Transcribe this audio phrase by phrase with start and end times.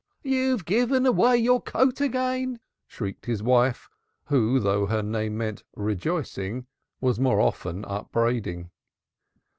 [0.23, 3.87] "You've given away your coat again!" shrieked his wife,
[4.25, 6.65] who, though her name meant "Rejoicing,"
[6.99, 8.71] was more often upbraiding.